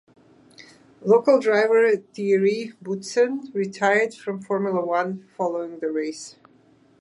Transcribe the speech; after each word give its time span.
Local 1.03 1.39
driver 1.39 1.95
Thierry 1.95 2.73
Boutsen 2.83 3.53
retired 3.53 4.15
from 4.15 4.41
Formula 4.41 4.83
One 4.83 5.27
following 5.37 5.77
the 5.77 5.91
race. 5.91 6.37